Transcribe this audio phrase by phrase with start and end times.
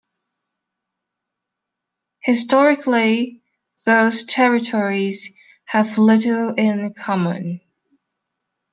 [2.21, 3.39] Historically,
[3.85, 5.31] those territories
[5.67, 7.61] have little in common.